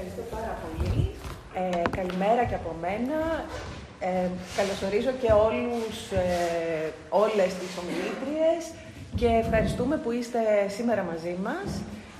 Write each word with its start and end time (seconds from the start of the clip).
Ευχαριστώ 0.00 0.36
πάρα 0.36 0.54
πολύ. 0.64 1.10
Ε, 1.60 1.82
καλημέρα 1.96 2.44
και 2.44 2.54
από 2.54 2.76
μένα. 2.80 3.18
Ε, 4.00 4.28
καλωσορίζω 4.56 5.12
και 5.22 5.30
όλους, 5.46 5.96
ε, 6.10 6.92
όλες 7.08 7.50
τις 7.60 7.72
ομιλήτριες 7.82 8.62
και 9.16 9.28
ευχαριστούμε 9.42 9.96
που 9.96 10.10
είστε 10.10 10.40
σήμερα 10.76 11.02
μαζί 11.02 11.36
μας. 11.46 11.68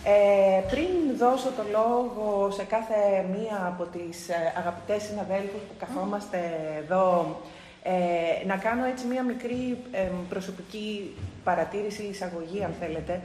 Ε, 0.04 0.60
πριν 0.72 0.90
δώσω 1.22 1.50
το 1.58 1.64
λόγο 1.78 2.50
σε 2.50 2.64
κάθε 2.74 3.00
μία 3.34 3.58
από 3.66 3.84
τις 3.94 4.28
ε, 4.28 4.52
αγαπητές 4.56 5.02
συναδέλφους 5.02 5.62
που 5.68 5.74
καθόμαστε 5.78 6.40
εδώ, 6.82 7.36
ε, 7.82 8.46
να 8.46 8.56
κάνω 8.56 8.84
έτσι 8.84 9.06
μία 9.06 9.22
μικρή 9.22 9.78
προσωπική 10.28 11.16
παρατήρηση, 11.44 12.02
εισαγωγή 12.02 12.64
αν 12.64 12.74
θέλετε. 12.80 13.20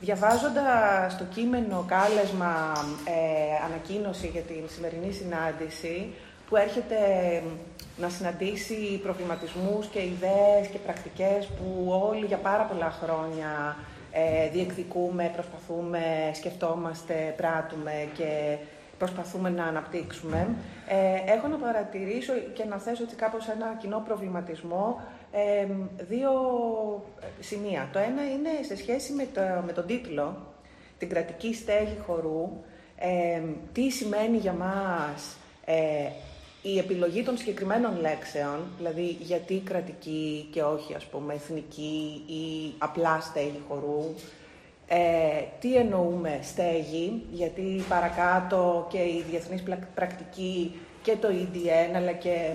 Διαβάζοντας 0.00 1.18
το 1.18 1.24
κείμενο 1.24 1.84
κάλεσμα 1.88 2.72
ε, 3.04 3.64
ανακοίνωση 3.64 4.26
για 4.26 4.40
την 4.40 4.62
σημερινή 4.74 5.12
συνάντηση, 5.12 6.14
που 6.48 6.56
έρχεται 6.56 6.96
να 7.96 8.08
συναντήσει 8.08 9.00
προβληματισμούς 9.02 9.86
και 9.86 9.98
ιδέες 9.98 10.66
και 10.72 10.78
πρακτικές 10.78 11.46
που 11.46 11.90
όλοι 12.10 12.26
για 12.26 12.36
πάρα 12.36 12.62
πολλά 12.62 12.90
χρόνια 13.02 13.76
ε, 14.12 14.48
διεκδικούμε, 14.50 15.30
προσπαθούμε, 15.34 16.00
σκεφτόμαστε, 16.34 17.34
πράττουμε 17.36 18.08
και 18.16 18.56
προσπαθούμε 18.98 19.50
να 19.50 19.64
αναπτύξουμε. 19.64 20.48
Ε, 20.88 21.32
έχω 21.32 21.46
να 21.46 21.56
παρατηρήσω 21.56 22.32
και 22.54 22.64
να 22.64 22.76
θέσω 22.76 23.02
έτσι 23.02 23.16
κάπως 23.16 23.48
ένα 23.48 23.76
κοινό 23.80 24.02
προβληματισμό 24.06 25.00
δύο 26.08 26.32
ε, 27.20 27.42
σημεία. 27.42 27.88
Το 27.92 27.98
ένα 27.98 28.30
είναι 28.30 28.50
σε 28.66 28.76
σχέση 28.76 29.12
με, 29.12 29.26
το, 29.34 29.40
με 29.66 29.72
τον 29.72 29.86
τίτλο, 29.86 30.46
την 30.98 31.08
κρατική 31.08 31.54
στέγη 31.54 31.96
χορού, 32.06 32.50
τι 33.72 33.90
σημαίνει 33.90 34.36
για 34.36 34.52
μας 34.52 35.36
ε, 35.64 36.10
η 36.62 36.78
επιλογή 36.78 37.22
των 37.22 37.36
συγκεκριμένων 37.36 38.00
λέξεων, 38.00 38.58
δηλαδή 38.76 39.16
γιατί 39.20 39.62
κρατική 39.64 40.48
και 40.52 40.62
όχι 40.62 40.94
ας 40.94 41.04
πούμε 41.04 41.34
εθνική 41.34 42.24
ή 42.26 42.74
απλά 42.78 43.20
στέγη 43.20 43.62
χορού, 43.68 44.14
ε, 44.88 45.42
τι 45.60 45.76
εννοούμε 45.76 46.38
στέγη, 46.42 47.26
γιατί 47.32 47.84
παρακάτω 47.88 48.86
και 48.90 48.98
η 48.98 49.24
διεθνής 49.30 49.62
πρακτική 49.94 50.72
και 51.02 51.16
το 51.16 51.28
EDN, 51.28 51.96
αλλά 51.96 52.12
και 52.12 52.50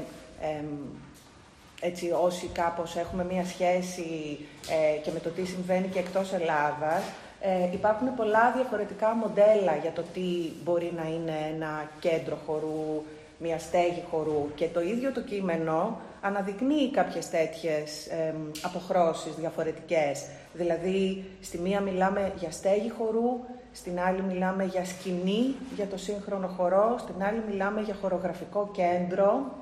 έτσι, 1.86 2.12
όσοι 2.24 2.50
κάπως 2.54 2.96
έχουμε 2.96 3.24
μία 3.24 3.46
σχέση 3.46 4.40
ε, 4.70 4.98
και 4.98 5.12
με 5.12 5.20
το 5.20 5.30
τι 5.30 5.46
συμβαίνει 5.46 5.88
και 5.88 6.00
εκτός 6.00 6.34
Ελλάδας, 6.34 7.04
ε, 7.42 7.74
υπάρχουν 7.74 8.16
πολλά 8.16 8.52
διαφορετικά 8.56 9.16
μοντέλα 9.16 9.76
για 9.82 9.92
το 9.92 10.04
τι 10.14 10.28
μπορεί 10.64 10.94
να 10.96 11.04
είναι 11.08 11.38
ένα 11.54 11.90
κέντρο 12.00 12.38
χορού, 12.46 13.04
μια 13.38 13.60
στέγη 13.60 14.04
χορού 14.10 14.48
και 14.56 14.68
το 14.68 14.82
ίδιο 14.82 15.12
το 15.12 15.22
κείμενο 15.22 16.00
αναδεικνύει 16.22 16.92
κάποιες 16.92 17.30
τέτοιες 17.30 18.06
ε, 18.06 18.36
αποχρώσεις 18.62 19.36
διαφορετικές. 19.36 20.26
Δηλαδή, 20.54 21.24
στη 21.42 21.58
μία 21.58 21.80
μιλάμε 21.80 22.32
για 22.40 22.52
στέγη 22.52 22.90
χορού, 22.98 23.40
στην 23.72 24.00
άλλη 24.00 24.22
μιλάμε 24.22 24.64
για 24.64 24.86
σκηνή, 24.86 25.56
για 25.76 25.88
το 25.88 25.98
σύγχρονο 25.98 26.48
χορό, 26.48 26.96
στην 27.00 27.24
άλλη 27.24 27.44
μιλάμε 27.50 27.82
για 27.82 27.96
χορογραφικό 28.02 28.70
κέντρο. 28.74 29.62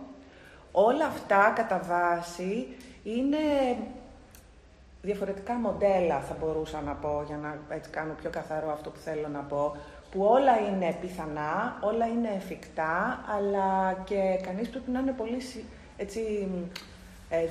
Όλα 0.71 1.05
αυτά, 1.05 1.53
κατά 1.55 1.81
βάση, 1.87 2.67
είναι 3.03 3.37
διαφορετικά 5.01 5.53
μοντέλα, 5.53 6.19
θα 6.19 6.35
μπορούσα 6.39 6.81
να 6.81 6.91
πω, 6.91 7.23
για 7.27 7.37
να 7.37 7.75
έτσι 7.75 7.89
κάνω 7.89 8.13
πιο 8.13 8.29
καθαρό 8.29 8.71
αυτό 8.71 8.89
που 8.89 8.99
θέλω 8.99 9.27
να 9.27 9.39
πω, 9.39 9.75
που 10.11 10.23
όλα 10.23 10.59
είναι 10.59 10.97
πιθανά, 11.01 11.79
όλα 11.81 12.05
είναι 12.05 12.29
εφικτά, 12.35 13.25
αλλά 13.37 13.93
και 14.03 14.39
κανείς 14.43 14.69
πρέπει 14.69 14.91
να 14.91 14.99
είναι 14.99 15.11
πολύ 15.11 15.41
έτσι, 15.97 16.47
ε, 17.29 17.45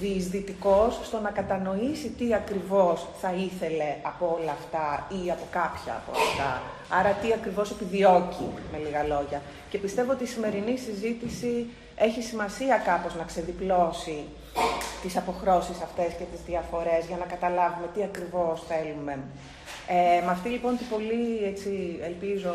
διεισδυτικός 0.00 1.00
στο 1.02 1.20
να 1.20 1.30
κατανοήσει 1.30 2.08
τι 2.08 2.34
ακριβώς 2.34 3.06
θα 3.20 3.32
ήθελε 3.32 3.96
από 4.02 4.38
όλα 4.40 4.52
αυτά 4.52 5.06
ή 5.24 5.30
από 5.30 5.42
κάποια 5.50 5.92
από 5.92 6.18
αυτά. 6.18 6.62
Άρα 6.98 7.10
τι 7.10 7.32
ακριβώς 7.32 7.70
επιδιώκει, 7.70 8.48
με 8.72 8.78
λίγα 8.78 9.02
λόγια. 9.02 9.42
Και 9.70 9.78
πιστεύω 9.78 10.12
ότι 10.12 10.24
η 10.24 10.26
σημερινή 10.26 10.76
συζήτηση 10.76 11.66
έχει 12.06 12.22
σημασία 12.22 12.76
κάπως 12.76 13.14
να 13.14 13.24
ξεδιπλώσει 13.24 14.24
τις 15.02 15.16
αποχρώσεις 15.16 15.80
αυτές 15.80 16.12
και 16.18 16.24
τις 16.32 16.40
διαφορές 16.46 17.06
για 17.06 17.16
να 17.16 17.24
καταλάβουμε 17.24 17.86
τι 17.94 18.02
ακριβώς 18.02 18.62
θέλουμε. 18.68 19.18
Ε, 19.88 20.24
με 20.24 20.30
αυτή 20.30 20.48
λοιπόν 20.48 20.76
την 20.76 20.88
πολύ, 20.88 21.44
έτσι, 21.44 21.98
ελπίζω 22.02 22.54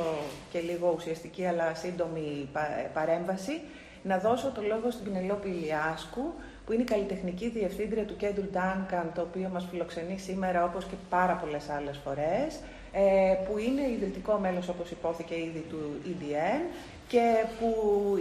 και 0.51 0.59
λίγο 0.59 0.93
ουσιαστική 0.95 1.45
αλλά 1.45 1.75
σύντομη 1.75 2.49
παρέμβαση, 2.93 3.61
να 4.03 4.17
δώσω 4.17 4.51
το 4.51 4.61
λόγο 4.61 4.91
στην 4.91 5.03
Πινελόπη 5.03 5.49
Ηλιάσκου, 5.49 6.33
που 6.65 6.73
είναι 6.73 6.81
η 6.81 6.85
καλλιτεχνική 6.85 7.49
διευθύντρια 7.49 8.05
του 8.05 8.15
κέντρου 8.15 8.49
Duncan, 8.53 9.05
το 9.15 9.21
οποίο 9.21 9.49
μας 9.53 9.67
φιλοξενεί 9.69 10.17
σήμερα 10.17 10.63
όπως 10.63 10.85
και 10.85 10.95
πάρα 11.09 11.33
πολλές 11.33 11.69
άλλες 11.69 11.97
φορές, 12.03 12.59
ε, 12.91 13.35
που 13.45 13.57
είναι 13.57 13.81
ιδρυτικό 13.95 14.37
μέλος, 14.41 14.67
όπως 14.67 14.91
υπόθηκε 14.91 15.35
ήδη, 15.35 15.65
του 15.69 15.79
EDN 16.05 16.61
και 17.07 17.45
που 17.59 17.69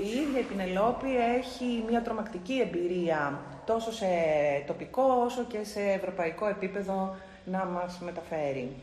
η 0.04 0.08
ίδια 0.08 0.40
η 0.40 0.42
Πινελόπη 0.42 1.16
έχει 1.38 1.84
μια 1.88 2.02
τρομακτική 2.02 2.60
εμπειρία 2.60 3.40
τόσο 3.66 3.92
σε 3.92 4.06
τοπικό 4.66 5.22
όσο 5.26 5.44
και 5.44 5.64
σε 5.64 5.80
ευρωπαϊκό 5.80 6.46
επίπεδο 6.46 7.16
να 7.44 7.64
μας 7.64 7.98
μεταφέρει. 8.00 8.76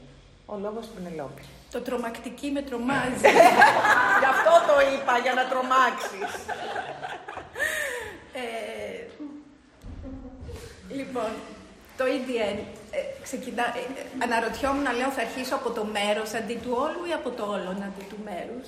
Ο 0.45 0.57
λόγος 0.57 0.87
του 0.87 0.93
Πινελόπη. 0.93 1.41
Το 1.71 1.81
τρομακτική 1.81 2.49
με 2.49 2.61
τρομάζει. 2.61 3.27
Γι' 4.21 4.31
αυτό 4.35 4.53
το 4.69 4.75
είπα, 4.93 5.17
για 5.17 5.33
να 5.33 5.47
τρομάξεις. 5.47 6.31
Ε, 8.33 9.05
λοιπόν, 10.95 11.31
το 11.97 12.03
EDN 12.03 12.57
ε, 12.91 12.99
ξεκινά, 13.23 13.63
ε, 13.63 14.23
αναρωτιόμουν 14.23 14.83
να 14.83 14.91
λέω 14.91 15.09
θα 15.09 15.21
αρχίσω 15.21 15.55
από 15.55 15.69
το 15.69 15.83
μέρος 15.85 16.33
αντί 16.33 16.55
του 16.63 16.71
όλου 16.85 17.01
ή 17.09 17.13
από 17.19 17.29
το 17.29 17.43
όλο 17.43 17.69
αντί 17.69 18.05
του 18.09 18.19
μέρους; 18.23 18.67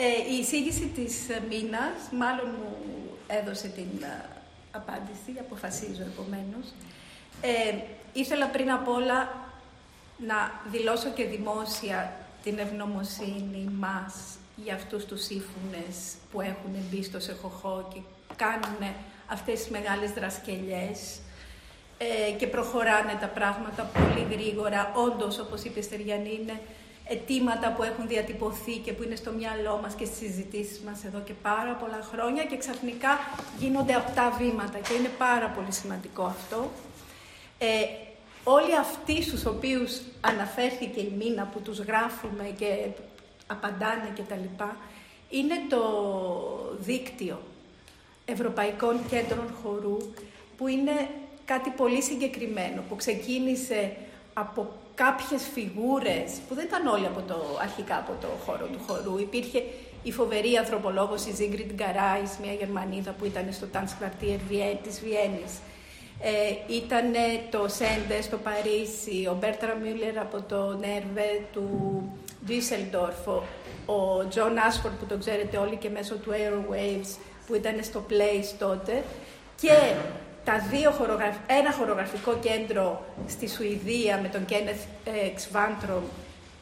Ε, 0.00 0.32
η 0.32 0.38
εισήγηση 0.40 0.86
της 0.86 1.14
Μίνας 1.48 1.98
μάλλον 2.12 2.48
μου 2.58 2.76
έδωσε 3.26 3.68
την 3.68 4.04
απάντηση, 4.70 5.32
αποφασίζω 5.40 6.02
επομένως. 6.02 6.66
Ε, 7.40 7.78
ήθελα 8.12 8.46
πριν 8.46 8.70
απ' 8.70 8.88
όλα 8.88 9.48
να 10.26 10.60
δηλώσω 10.70 11.08
και 11.08 11.24
δημόσια 11.24 12.12
την 12.42 12.58
ευγνωμοσύνη 12.58 13.70
μας 13.78 14.14
για 14.56 14.74
αυτούς 14.74 15.04
τους 15.04 15.28
ύφουνες 15.28 16.14
που 16.32 16.40
έχουν 16.40 16.74
μπει 16.90 17.02
στο 17.02 17.20
ΣΕΧΟΧΟ 17.20 17.88
και 17.94 18.00
κάνουν 18.36 18.94
αυτές 19.26 19.60
τις 19.60 19.68
μεγάλες 19.68 20.10
δρασκελιές 20.10 21.20
ε, 21.98 22.30
και 22.30 22.46
προχωράνε 22.46 23.16
τα 23.20 23.26
πράγματα 23.26 23.82
πολύ 23.82 24.26
γρήγορα. 24.30 24.92
Όντως, 24.94 25.38
όπως 25.38 25.62
είπε 25.62 25.78
η 25.78 25.82
Στεριανή, 25.82 26.38
είναι 26.42 26.60
αιτήματα 27.08 27.72
που 27.72 27.82
έχουν 27.82 28.08
διατυπωθεί 28.08 28.76
και 28.76 28.92
που 28.92 29.02
είναι 29.02 29.16
στο 29.16 29.32
μυαλό 29.32 29.78
μας 29.82 29.94
και 29.94 30.04
στις 30.04 30.18
συζητήσεις 30.18 30.80
μας 30.80 31.04
εδώ 31.04 31.20
και 31.20 31.32
πάρα 31.42 31.72
πολλά 31.72 32.00
χρόνια 32.12 32.44
και 32.44 32.56
ξαφνικά 32.56 33.18
γίνονται 33.58 33.94
αυτά 33.94 34.30
βήματα 34.38 34.78
και 34.78 34.94
είναι 34.94 35.10
πάρα 35.18 35.48
πολύ 35.48 35.72
σημαντικό 35.72 36.22
αυτό. 36.22 36.70
Ε, 37.58 37.66
όλοι 38.44 38.76
αυτοί 38.76 39.22
στους 39.22 39.46
οποίους 39.46 40.00
αναφέρθηκε 40.20 41.00
η 41.00 41.12
μήνα 41.18 41.44
που 41.44 41.60
τους 41.60 41.78
γράφουμε 41.78 42.54
και 42.58 42.86
απαντάνε 43.46 44.10
και 44.14 44.22
τα 44.22 44.36
λοιπά, 44.36 44.76
είναι 45.30 45.54
το 45.68 45.82
δίκτυο 46.78 47.42
Ευρωπαϊκών 48.24 49.00
Κέντρων 49.10 49.54
Χορού 49.62 49.96
που 50.56 50.66
είναι 50.66 51.08
κάτι 51.44 51.70
πολύ 51.70 52.02
συγκεκριμένο 52.02 52.82
που 52.88 52.96
ξεκίνησε 52.96 53.96
από 54.34 54.72
κάποιες 55.02 55.42
φιγούρες 55.54 56.30
που 56.48 56.54
δεν 56.54 56.64
ήταν 56.64 56.86
όλοι 56.86 57.06
από 57.06 57.20
το, 57.30 57.36
αρχικά 57.62 57.96
από 57.96 58.12
το 58.20 58.28
χώρο 58.44 58.66
του 58.72 58.80
χορού. 58.86 59.18
Υπήρχε 59.18 59.64
η 60.02 60.12
φοβερή 60.12 60.56
ανθρωπολόγος 60.56 61.26
η 61.26 61.32
Ζίγκριντ 61.34 61.70
Γκαράης, 61.72 62.38
μια 62.42 62.52
Γερμανίδα 62.52 63.10
που 63.18 63.24
ήταν 63.24 63.46
στο 63.52 63.66
Tanzquartier 63.74 64.76
της 64.82 65.00
Βιέννης. 65.00 65.52
Ε, 66.20 66.74
ήταν 66.74 67.12
το 67.50 67.68
Σέντε 67.68 68.20
στο 68.22 68.36
Παρίσι, 68.36 69.26
ο 69.30 69.36
Μπέρτρα 69.40 69.74
Μιούλερ 69.82 70.18
από 70.18 70.42
το 70.42 70.60
Νέρβε 70.84 71.30
του 71.52 71.68
Düsseldorf, 72.48 73.42
ο 73.86 74.28
Τζον 74.28 74.58
Άσφορντ 74.58 74.94
που 74.94 75.06
τον 75.06 75.18
ξέρετε 75.18 75.56
όλοι 75.56 75.76
και 75.76 75.90
μέσω 75.90 76.14
του 76.14 76.30
Aerowaves 76.30 77.16
που 77.46 77.54
ήταν 77.54 77.74
στο 77.82 78.06
Place 78.10 78.54
τότε 78.58 79.04
και 79.60 79.74
τα 80.48 80.58
δύο 80.70 80.92
ένα 81.46 81.72
χορογραφικό 81.72 82.36
κέντρο 82.36 83.04
στη 83.26 83.48
Σουηδία 83.48 84.18
με 84.22 84.28
τον 84.28 84.44
Κένεθ 84.44 84.84
Κβάρνστρομ 85.34 86.02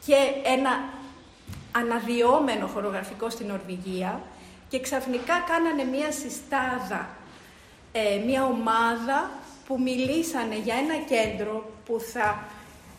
και 0.05 0.15
ένα 0.43 0.69
αναδυόμενο 1.71 2.67
χορογραφικό 2.67 3.29
στην 3.29 3.47
Νορβηγία 3.47 4.21
και 4.69 4.79
ξαφνικά 4.79 5.33
κάνανε 5.47 5.83
μία 5.83 6.11
συστάδα, 6.11 7.09
ε, 7.91 8.25
μία 8.25 8.45
ομάδα 8.45 9.29
που 9.67 9.81
μιλήσανε 9.81 10.57
για 10.63 10.75
ένα 10.75 10.95
κέντρο 10.95 11.69
που 11.85 11.99
θα 11.99 12.43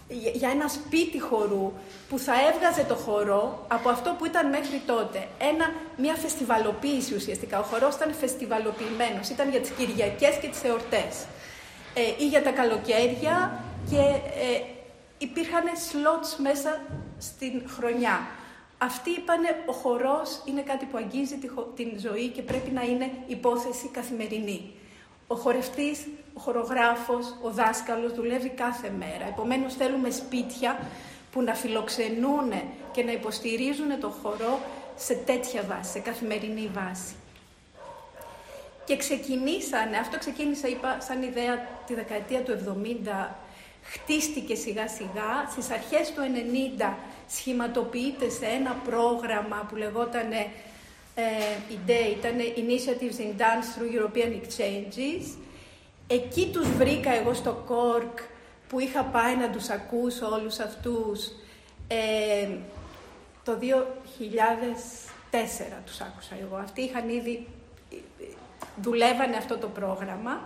για 0.09 0.51
ένα 0.51 0.69
σπίτι 0.69 1.21
χορού 1.21 1.73
που 2.09 2.19
θα 2.19 2.33
έβγαζε 2.53 2.85
το 2.89 2.95
χορό 2.95 3.65
από 3.69 3.89
αυτό 3.89 4.15
που 4.19 4.27
ήταν 4.27 4.49
μέχρι 4.49 4.83
τότε. 4.87 5.29
Ένα, 5.39 5.73
μια 5.97 6.15
φεστιβαλοποίηση 6.15 7.15
ουσιαστικά. 7.15 7.59
Ο 7.59 7.63
χορός 7.63 7.95
ήταν 7.95 8.15
φεστιβαλοποιημένος, 8.15 9.29
ήταν 9.29 9.51
για 9.51 9.61
τις 9.61 9.71
Κυριακές 9.71 10.37
και 10.41 10.49
τις 10.49 10.65
εορτές 10.65 11.27
ε, 11.95 12.25
ή 12.25 12.29
για 12.29 12.43
τα 12.43 12.51
καλοκαίρια 12.51 13.65
και 13.91 13.99
ε, 13.99 14.61
υπήρχαν 15.19 15.63
σλότς 15.91 16.37
μέσα 16.37 16.81
στην 17.19 17.63
χρονιά. 17.67 18.27
Αυτοί 18.79 19.11
είπανε 19.11 19.49
ο 19.67 19.73
χορός 19.73 20.43
είναι 20.45 20.63
κάτι 20.63 20.85
που 20.85 20.97
αγγίζει 20.97 21.39
την 21.75 21.99
ζωή 21.99 22.29
και 22.29 22.43
πρέπει 22.43 22.71
να 22.71 22.83
είναι 22.83 23.11
υπόθεση 23.27 23.89
καθημερινή. 23.89 24.73
Ο 25.27 25.35
χορευτής, 25.35 26.07
ο 26.39 26.41
χορογράφος, 26.41 27.35
ο 27.43 27.51
δάσκαλος 27.51 28.13
δουλεύει 28.15 28.49
κάθε 28.49 28.91
μέρα. 28.99 29.27
Επομένως 29.29 29.75
θέλουμε 29.75 30.11
σπίτια 30.11 30.79
που 31.33 31.43
να 31.43 31.55
φιλοξενούν 31.55 32.53
και 32.93 33.03
να 33.03 33.13
υποστηρίζουν 33.13 34.01
το 34.01 34.09
χορό 34.23 34.61
σε 34.97 35.15
τέτοια 35.15 35.63
βάση, 35.63 35.91
σε 35.91 35.99
καθημερινή 35.99 36.71
βάση. 36.75 37.15
Και 38.85 38.97
ξεκινήσανε, 38.97 39.97
αυτό 39.97 40.19
ξεκίνησε 40.19 40.69
είπα 40.69 41.01
σαν 41.01 41.23
ιδέα 41.23 41.55
τη 41.87 41.95
δεκαετία 41.95 42.43
του 42.43 42.59
70, 43.07 43.37
χτίστηκε 43.83 44.55
σιγά 44.55 44.89
σιγά, 44.89 45.49
στις 45.51 45.71
αρχές 45.71 46.13
του 46.13 46.21
90 46.81 46.93
σχηματοποιείται 47.29 48.29
σε 48.29 48.47
ένα 48.47 48.73
πρόγραμμα 48.85 49.67
που 49.69 49.77
λεγόταν 49.77 50.33
ε, 50.33 50.47
IDEA, 51.71 52.17
ήταν 52.19 52.37
Initiatives 52.57 53.19
in 53.21 53.41
Dance 53.41 53.69
through 53.75 53.93
European 53.99 54.33
Exchanges. 54.41 55.48
Εκεί 56.11 56.51
τους 56.53 56.69
βρήκα 56.69 57.13
εγώ 57.13 57.35
στο 57.35 57.63
Κόρκ 57.67 58.19
που 58.69 58.81
είχα 58.81 59.03
πάει 59.03 59.37
να 59.37 59.51
τους 59.51 59.69
ακούσω 59.69 60.27
όλους 60.27 60.59
αυτούς. 60.59 61.31
Ε, 61.89 62.49
το 63.45 63.59
2004 63.61 65.83
τους 65.85 66.01
άκουσα 66.01 66.37
εγώ. 66.41 66.57
Αυτοί 66.57 66.83
είχαν 66.83 67.09
ήδη, 67.09 67.47
δουλεύανε 68.83 69.37
αυτό 69.37 69.59
το 69.59 69.69
πρόγραμμα. 69.69 70.41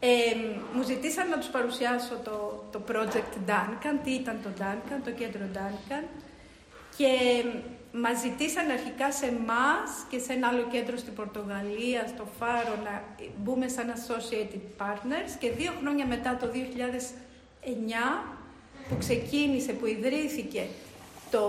Ε, 0.00 0.08
μου 0.74 0.82
ζητήσαν 0.82 1.28
να 1.28 1.38
τους 1.38 1.48
παρουσιάσω 1.48 2.16
το, 2.24 2.64
το 2.72 2.80
project 2.88 3.50
Duncan, 3.50 3.98
τι 4.04 4.10
ήταν 4.10 4.40
το 4.42 4.48
Duncan, 4.58 5.00
το 5.04 5.10
κέντρο 5.10 5.46
Duncan. 5.54 6.04
Και 6.96 7.44
μας 7.92 8.20
ζητήσαν 8.20 8.70
αρχικά 8.70 9.12
σε 9.12 9.26
εμάς 9.26 9.90
και 10.10 10.18
σε 10.18 10.32
ένα 10.32 10.48
άλλο 10.48 10.66
κέντρο 10.72 10.96
στην 10.96 11.14
Πορτογαλία, 11.14 12.06
στο 12.06 12.26
Φάρο, 12.38 12.76
να 12.84 13.04
μπούμε 13.36 13.68
σαν 13.68 13.92
associated 13.96 14.82
partners 14.82 15.30
και 15.38 15.50
δύο 15.50 15.72
χρόνια 15.80 16.06
μετά, 16.06 16.36
το 16.36 16.46
2009, 16.46 18.34
που 18.88 18.96
ξεκίνησε, 18.98 19.72
που 19.72 19.86
ιδρύθηκε 19.86 20.66
το, 21.30 21.46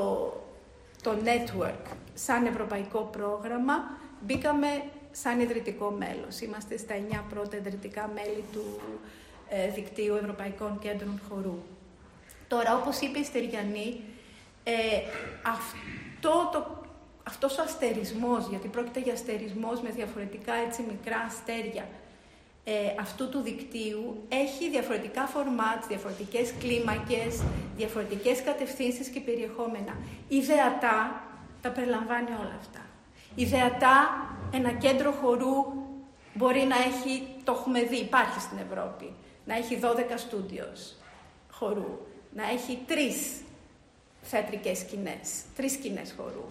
το 1.03 1.15
network 1.23 1.95
σαν 2.13 2.45
ευρωπαϊκό 2.45 3.09
πρόγραμμα, 3.11 3.97
μπήκαμε 4.21 4.67
σαν 5.11 5.39
ιδρυτικό 5.39 5.89
μέλος. 5.89 6.39
Είμαστε 6.41 6.77
στα 6.77 6.95
9 7.11 7.21
πρώτα 7.29 7.57
ιδρυτικά 7.57 8.11
μέλη 8.13 8.43
του 8.51 8.79
ε, 9.49 9.69
Δικτύου 9.69 10.15
Ευρωπαϊκών 10.15 10.79
Κέντρων 10.79 11.21
Χορού. 11.29 11.57
Τώρα, 12.47 12.77
όπως 12.77 12.99
είπε 12.99 13.19
η 13.19 13.23
Στεριανή, 13.23 13.99
ε, 14.63 14.73
αυτό 15.41 16.49
το, 16.51 16.83
αυτός 17.23 17.57
ο 17.57 17.61
αστερισμός, 17.61 18.47
γιατί 18.49 18.67
πρόκειται 18.67 18.99
για 18.99 19.13
αστερισμός 19.13 19.81
με 19.81 19.89
διαφορετικά 19.89 20.53
έτσι 20.53 20.85
μικρά 20.89 21.17
αστέρια, 21.17 21.87
ε, 22.63 22.73
αυτού 22.99 23.29
του 23.29 23.41
δικτύου 23.41 24.23
έχει 24.29 24.69
διαφορετικά 24.69 25.25
φορμάτ, 25.25 25.85
διαφορετικές 25.87 26.53
κλίμακες, 26.59 27.41
διαφορετικές 27.75 28.43
κατευθύνσεις 28.43 29.07
και 29.07 29.19
περιεχόμενα. 29.19 29.97
Ιδεατά 30.27 31.23
τα 31.61 31.69
περιλαμβάνει 31.69 32.29
όλα 32.29 32.55
αυτά. 32.59 32.79
Ιδεατά 33.35 34.27
ένα 34.53 34.71
κέντρο 34.71 35.11
χορού 35.11 35.65
μπορεί 36.33 36.63
να 36.63 36.75
έχει, 36.75 37.27
το 37.43 37.51
έχουμε 37.51 37.81
δει, 37.81 37.97
υπάρχει 37.97 38.39
στην 38.39 38.57
Ευρώπη, 38.57 39.13
να 39.45 39.55
έχει 39.55 39.79
12 39.81 39.87
στούντιος 40.15 40.95
χορού, 41.51 41.99
να 42.33 42.49
έχει 42.49 42.79
τρεις 42.87 43.41
θεατρικές 44.23 44.77
σκηνές, 44.77 45.41
τρεις 45.55 45.71
σκηνές 45.71 46.13
χορού, 46.17 46.45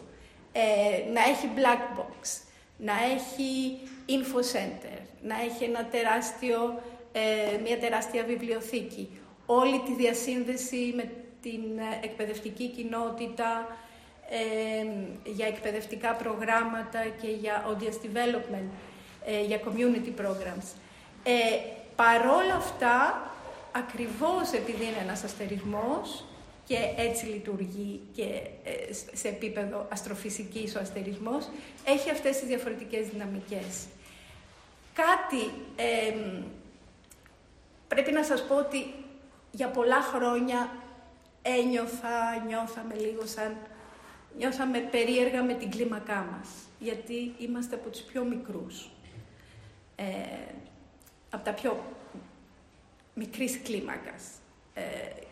ε, 0.52 0.60
να 1.12 1.20
έχει 1.20 1.48
black 1.56 1.98
box, 1.98 2.40
να 2.76 2.92
έχει 3.14 3.78
info 4.08 4.56
center, 4.56 5.00
να 5.22 5.34
έχει 5.42 5.64
ένα 5.64 5.84
τεράστιο, 5.84 6.82
ε, 7.12 7.58
μια 7.62 7.78
τεράστια 7.78 8.24
βιβλιοθήκη, 8.24 9.20
όλη 9.46 9.80
τη 9.80 9.94
διασύνδεση 9.94 10.92
με 10.96 11.10
την 11.42 11.62
εκπαιδευτική 12.02 12.68
κοινότητα, 12.68 13.66
ε, 14.34 14.86
για 15.24 15.46
εκπαιδευτικά 15.46 16.12
προγράμματα 16.12 16.98
και 17.20 17.28
για 17.28 17.64
audience 17.68 18.06
development, 18.06 18.68
ε, 19.24 19.42
για 19.44 19.60
community 19.60 20.20
programs. 20.20 20.68
Ε, 21.22 21.58
παρόλα 21.96 22.54
αυτά, 22.54 23.22
ακριβώς 23.72 24.52
επειδή 24.52 24.84
είναι 24.84 25.02
ένας 25.02 25.24
αστερισμός, 25.24 26.24
και 26.64 26.78
έτσι 26.96 27.26
λειτουργεί 27.26 28.00
και 28.12 28.40
ε, 28.64 28.92
σε 29.12 29.28
επίπεδο 29.28 29.86
αστροφυσικής 29.92 30.76
ο 30.76 30.78
αστερισμός, 30.78 31.48
έχει 31.84 32.10
αυτές 32.10 32.38
τις 32.38 32.48
διαφορετικές 32.48 33.08
δυναμικές. 33.08 33.86
Κάτι 34.94 35.50
πρέπει 37.88 38.12
να 38.12 38.24
σας 38.24 38.46
πω 38.46 38.56
ότι 38.56 38.94
για 39.50 39.68
πολλά 39.68 40.00
χρόνια 40.02 40.76
ένιωθα, 41.42 42.44
νιώθαμε 42.46 42.94
λίγο 42.94 43.26
σαν, 43.26 43.56
νιώθαμε 44.38 44.78
περίεργα 44.78 45.42
με 45.42 45.54
την 45.54 45.70
κλίμακά 45.70 46.28
μας, 46.30 46.48
γιατί 46.78 47.34
είμαστε 47.38 47.74
από 47.74 47.88
τους 47.88 48.00
πιο 48.00 48.24
μικρούς, 48.24 48.90
ε, 49.96 50.04
από 51.30 51.44
τα 51.44 51.52
πιο 51.52 51.84
μικρής 53.14 53.60
κλίμακας 53.62 54.22
ε, 54.74 54.82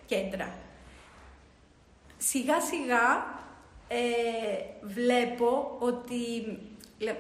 κέντρα 0.07 0.55
σιγά 2.21 2.61
σιγά 2.61 3.39
ε, 3.89 3.99
βλέπω 4.83 5.77
ότι, 5.79 6.15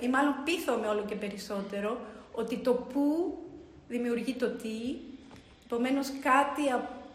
ή 0.00 0.08
μάλλον 0.08 0.34
πείθομαι 0.44 0.86
όλο 0.86 1.04
και 1.08 1.14
περισσότερο, 1.14 1.98
ότι 2.32 2.56
το 2.56 2.72
που 2.72 3.38
δημιουργεί 3.88 4.34
το 4.34 4.50
τι, 4.50 4.96
επομένω 5.64 6.00
κάτι 6.22 6.62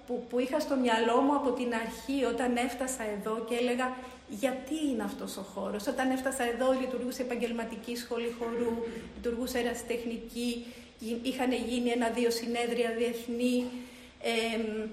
που, 0.08 0.26
που 0.30 0.40
είχα 0.40 0.60
στο 0.60 0.76
μυαλό 0.76 1.22
μου 1.22 1.36
από 1.36 1.52
την 1.52 1.74
αρχή 1.74 2.24
όταν 2.24 2.56
έφτασα 2.56 3.04
εδώ 3.18 3.46
και 3.50 3.56
έλεγα 3.56 3.96
γιατί 4.30 4.76
είναι 4.92 5.04
αυτός 5.04 5.38
ο 5.38 5.42
χώρος; 5.42 5.88
Όταν 5.88 6.12
έφτασα 6.12 6.44
εδώ 6.44 6.72
λειτουργούσε 6.82 7.22
επαγγελματική 7.22 7.96
σχολή 7.96 8.36
χορού, 8.39 8.74
λειτουργούσε 9.15 9.60
ερασιτεχνική, 9.60 10.65
είχαν 11.24 11.51
γίνει 11.51 11.89
ένα-δύο 11.89 12.32
συνέδρια 12.32 12.92
διεθνή, 12.98 13.65
ε, 14.22 14.88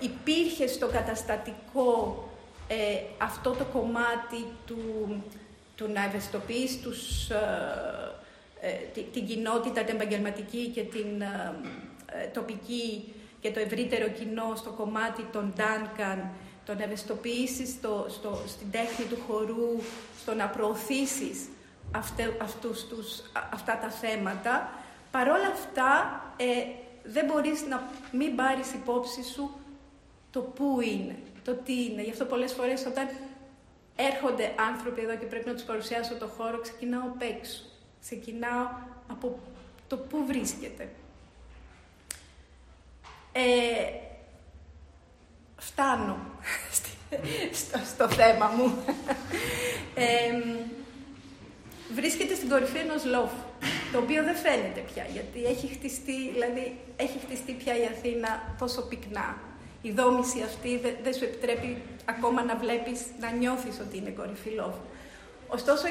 υπήρχε 0.00 0.66
στο 0.66 0.86
καταστατικό 0.86 2.22
ε, 2.68 3.00
αυτό 3.18 3.50
το 3.50 3.64
κομμάτι 3.64 4.46
του, 4.66 4.78
του 5.76 5.90
να 5.92 6.04
ευαισθητοποιείς 6.04 6.80
τους, 6.80 7.30
ε, 7.30 7.38
ε 8.60 9.00
την, 9.12 9.26
κοινότητα, 9.26 9.82
την 9.82 9.94
επαγγελματική 9.94 10.66
και 10.66 10.82
την 10.82 11.22
τοπική 12.32 13.12
και 13.40 13.50
το 13.50 13.60
ευρύτερο 13.60 14.08
κοινό 14.08 14.52
στο 14.56 14.70
κομμάτι 14.70 15.22
των 15.32 15.52
Duncan, 15.56 16.18
το 16.64 16.74
να 16.74 16.82
ευαισθητοποιήσεις 16.82 17.68
στο, 17.68 18.06
στο, 18.08 18.42
στην 18.46 18.70
τέχνη 18.70 19.04
του 19.04 19.18
χορού, 19.26 19.80
στο 20.20 20.34
να 20.34 20.46
προωθήσεις 20.46 21.48
αυτούς 22.42 22.86
τους, 22.86 23.22
αυτά 23.52 23.78
τα 23.78 23.90
θέματα. 23.90 24.70
Παρόλα 25.10 25.46
αυτά, 25.46 26.20
δεν 27.12 27.24
μπορείς 27.24 27.66
να 27.66 27.90
μην 28.12 28.36
πάρεις 28.36 28.72
υπόψη 28.72 29.22
σου 29.22 29.50
το 30.30 30.40
πού 30.40 30.80
είναι, 30.80 31.16
το 31.44 31.54
τι 31.54 31.84
είναι. 31.84 32.02
Γι' 32.02 32.10
αυτό 32.10 32.24
πολλές 32.24 32.52
φορές 32.52 32.86
όταν 32.86 33.08
έρχονται 33.96 34.54
άνθρωποι 34.68 35.00
εδώ 35.00 35.16
και 35.16 35.26
πρέπει 35.26 35.48
να 35.48 35.54
τους 35.54 35.62
παρουσιάσω 35.62 36.14
το 36.14 36.26
χώρο, 36.26 36.60
ξεκινάω 36.60 37.02
απ' 37.02 37.22
έξω. 37.22 37.62
Ξεκινάω 38.00 38.66
από 39.06 39.38
το 39.88 39.96
πού 39.96 40.24
βρίσκεται. 40.26 40.88
Ε, 43.32 43.42
φτάνω 45.56 46.18
στο, 47.60 47.78
στο 47.94 48.08
θέμα 48.08 48.46
μου. 48.46 48.74
Ε, 50.00 50.42
βρίσκεται 51.94 52.34
στην 52.34 52.48
κορυφή 52.48 52.78
ενός 52.78 53.04
λόφου, 53.04 53.42
το 53.92 53.98
οποίο 53.98 54.22
δεν 54.22 54.36
φαίνεται 54.44 54.80
πια, 54.90 55.04
γιατί 55.12 55.44
έχει 55.44 55.66
χτιστεί, 55.66 56.30
δηλαδή, 56.34 56.78
έχει 56.96 57.18
χτιστεί 57.18 57.52
πια 57.52 57.74
η 57.82 57.84
Αθήνα 57.94 58.30
τόσο 58.58 58.80
πυκνά. 58.82 59.36
Η 59.82 59.90
δόμηση 59.90 60.42
αυτή 60.42 60.78
δεν, 60.78 60.94
δεν 61.02 61.14
σου 61.14 61.24
επιτρέπει 61.24 61.82
ακόμα 62.04 62.42
να 62.42 62.56
βλέπεις, 62.56 63.00
να 63.20 63.30
νιώθεις 63.30 63.80
ότι 63.80 63.96
είναι 63.96 64.10
κορυφή 64.10 64.50
λόφου. 64.50 64.84
Ωστόσο, 65.48 65.84
120 65.86 65.90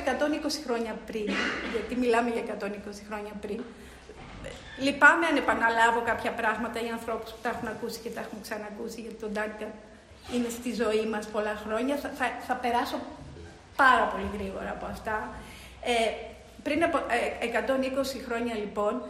χρόνια 0.65 0.93
πριν, 1.05 1.29
γιατί 1.73 1.95
μιλάμε 1.95 2.29
για 2.29 2.43
120 2.43 2.67
χρόνια 3.09 3.33
πριν, 3.41 3.59
Λυπάμαι 4.79 5.25
αν 5.25 5.35
επαναλάβω 5.37 6.01
κάποια 6.05 6.31
πράγματα 6.31 6.77
οι 6.85 6.89
ανθρώπους 6.97 7.29
που 7.31 7.41
τα 7.41 7.49
έχουν 7.49 7.67
ακούσει 7.67 7.99
και 7.99 8.09
τα 8.09 8.21
έχουν 8.25 8.41
ξανακούσει, 8.41 9.01
γιατί 9.01 9.15
τον 9.23 9.31
Ντάνκαν 9.31 9.71
είναι 10.33 10.49
στη 10.49 10.73
ζωή 10.81 11.05
μας 11.13 11.25
πολλά 11.27 11.55
χρόνια. 11.63 11.95
Θα, 11.95 12.09
θα, 12.19 12.25
θα 12.47 12.55
περάσω 12.63 12.97
πάρα 13.75 14.05
πολύ 14.11 14.29
γρήγορα 14.35 14.69
από 14.77 14.85
αυτά. 14.85 15.17
Ε, 15.93 15.93
πριν 16.67 16.83
από 16.83 16.97
120 16.97 18.19
ε, 18.19 18.23
χρόνια 18.23 18.55
λοιπόν, 18.55 19.01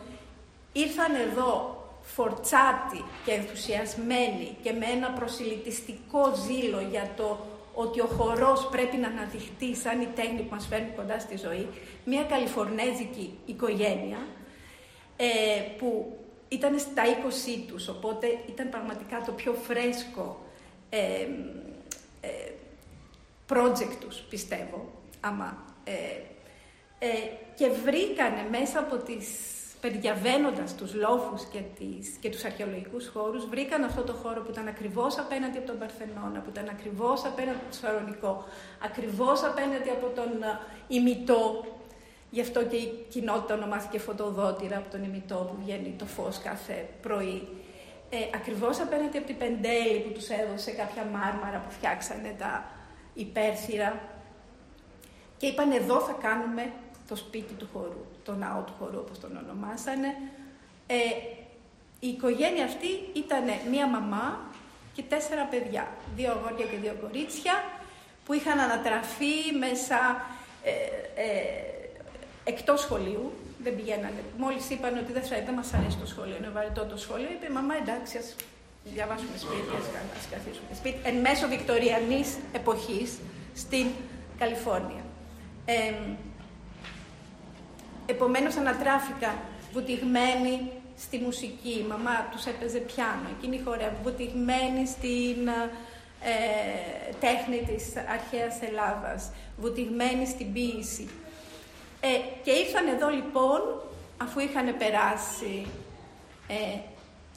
ήρθαν 0.74 1.16
εδώ 1.16 1.76
φορτσάτοι 2.02 3.04
και 3.26 3.32
ενθουσιασμένοι 3.32 4.58
και 4.62 4.72
με 4.72 4.86
ένα 4.86 5.10
προσιλητιστικό 5.10 6.34
ζήλο 6.36 6.82
για 6.92 7.10
το 7.16 7.46
ότι 7.74 8.02
ο 8.02 8.06
χορός 8.06 8.68
πρέπει 8.72 8.98
να 8.98 9.08
αναδειχτεί 9.08 9.76
σαν 9.76 10.02
η 10.02 10.08
τέχνη 10.16 10.42
που 10.42 10.56
μας 10.56 10.68
φέρνει 10.68 10.92
κοντά 10.96 11.20
στη 11.20 11.38
ζωή, 11.38 11.68
μια 12.06 12.24
καλιφορνέζικη 12.24 13.38
οικογένεια 13.46 14.28
ε, 15.18 15.26
που 15.78 16.18
ήταν 16.48 16.80
στα 16.80 17.04
20 17.58 17.64
τους, 17.68 17.88
οπότε 17.88 18.28
ήταν 18.50 18.70
πραγματικά 18.70 19.22
το 19.26 19.32
πιο 19.32 19.54
φρέσκο 19.54 20.40
ε, 20.90 21.28
ε, 22.22 22.52
project 23.50 23.96
τους, 24.00 24.18
πιστεύω, 24.18 24.92
άμα, 25.20 25.64
ε, 25.84 25.94
ε, 27.00 27.08
και 27.56 27.68
βρήκανε 27.70 28.48
μέσα 28.50 28.80
από 28.80 28.96
τις 28.98 29.28
περιδιαβαίνοντας 29.82 30.76
τους 30.76 30.94
λόφους 30.94 31.44
και, 31.44 31.60
τις, 31.78 32.18
και 32.20 32.30
τους 32.30 32.44
αρχαιολογικούς 32.44 33.08
χώρους, 33.08 33.46
βρήκαν 33.46 33.84
αυτό 33.84 34.02
το 34.02 34.14
χώρο 34.14 34.42
που 34.42 34.52
ήταν 34.52 34.68
ακριβώς 34.68 35.18
απέναντι 35.18 35.58
από 35.58 35.68
τον 35.68 35.78
Παρθενώνα, 35.78 36.40
που 36.40 36.50
ήταν 36.50 36.68
ακριβώς 36.70 37.26
απέναντι 37.26 37.56
από 37.56 37.64
τον 37.64 37.74
Σφαρονικό, 37.74 38.44
ακριβώς 38.84 39.44
απέναντι 39.44 39.90
από 39.90 40.08
τον 40.08 40.30
ημιτό, 40.88 41.66
γι' 42.30 42.42
αυτό 42.42 42.64
και 42.64 42.76
η 42.76 43.06
κοινότητα 43.10 43.54
ονομάστηκε 43.54 44.00
φωτοδότηρα 44.00 44.78
από 44.78 44.90
τον 44.90 45.04
ημιτό 45.04 45.36
που 45.36 45.56
βγαίνει 45.64 45.96
το 45.98 46.06
φως 46.06 46.38
κάθε 46.38 46.90
πρωί. 47.02 47.48
Ε, 48.10 48.18
ακριβώς 48.36 48.80
απέναντι 48.80 49.18
από 49.18 49.28
την 49.28 49.38
Πεντέλη 49.38 50.00
που 50.00 50.12
τους 50.12 50.30
έδωσε 50.30 50.72
κάποια 50.72 51.04
μάρμαρα 51.04 51.64
που 51.66 51.72
φτιάξανε 51.72 52.36
τα 52.38 52.66
υπέρθυρα 53.14 54.00
και 55.38 55.48
είπαν 55.48 55.72
εδώ 55.72 56.00
θα 56.00 56.12
κάνουμε 56.22 56.72
το 57.08 57.16
σπίτι 57.16 57.54
του 57.54 57.68
χορού, 57.74 58.06
το 58.24 58.34
ναό 58.36 58.62
του 58.62 58.74
χορού 58.80 59.00
όπως 59.00 59.20
τον 59.20 59.40
ονομάσανε. 59.44 60.16
Ε, 60.88 60.96
η 62.00 62.08
οικογένεια 62.08 62.66
αυτή 62.66 62.88
ήταν 63.14 63.44
μία 63.72 63.88
μαμά 63.88 64.40
και 64.94 65.04
τέσσερα 65.10 65.44
παιδιά, 65.44 65.88
δύο 66.16 66.32
αγόρια 66.32 66.66
και 66.66 66.78
δύο 66.78 66.96
κορίτσια, 67.02 67.54
που 68.26 68.34
είχαν 68.34 68.60
ανατραφεί 68.60 69.36
μέσα 69.60 70.00
ε, 70.64 70.72
ε, 71.22 71.68
εκτός 72.44 72.82
σχολείου, 72.82 73.32
δεν 73.64 73.76
πηγαίνανε. 73.76 74.22
Μόλις 74.38 74.70
είπαν 74.70 74.98
ότι 74.98 75.12
δεν, 75.12 75.24
θα, 75.24 75.36
δεν 75.46 75.54
μας 75.54 75.74
αρέσει 75.74 75.98
το 75.98 76.06
σχολείο, 76.06 76.36
είναι 76.38 76.50
βαρετό 76.50 76.86
το 76.86 76.98
σχολείο, 76.98 77.30
είπε 77.32 77.50
μαμά 77.52 77.74
εντάξει, 77.76 78.18
ας 78.18 78.36
διαβάσουμε 78.84 79.38
σπίτι, 79.38 79.72
ας 80.18 80.28
καθίσουμε 80.32 80.74
σπίτι. 80.74 81.00
Εν 81.04 81.16
μέσω 81.16 81.48
βικτοριανής 81.48 82.38
εποχής 82.54 83.18
στην 83.56 83.88
Καλιφόρνια. 84.40 85.04
Ε, 85.66 85.94
Επομένως 88.10 88.56
ανατράφηκα 88.56 89.36
βουτυγμένη 89.74 90.72
στη 90.98 91.18
μουσική. 91.18 91.70
Η 91.70 91.86
μαμά 91.90 92.28
τους 92.32 92.46
έπαιζε 92.46 92.78
πιάνο, 92.78 93.28
εκείνη 93.38 93.62
χορεύει, 93.66 93.96
βουτυγμένη 94.04 94.88
στην 94.88 95.48
ε, 96.22 97.14
τέχνη 97.20 97.58
της 97.68 97.96
αρχαίας 97.98 98.62
Ελλάδας, 98.62 99.32
βουτυγμένη 99.58 100.26
στην 100.26 100.54
ποίηση. 100.54 101.10
Ε, 102.00 102.08
και 102.44 102.52
ήρθαν 102.52 102.88
εδώ 102.88 103.10
λοιπόν, 103.10 103.62
αφού 104.18 104.40
είχαν 104.40 104.78
περάσει 104.78 105.68
ε, 106.48 106.80